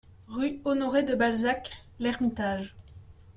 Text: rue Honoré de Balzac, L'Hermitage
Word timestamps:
rue 0.27 0.59
Honoré 0.65 1.03
de 1.03 1.13
Balzac, 1.13 1.73
L'Hermitage 1.99 2.73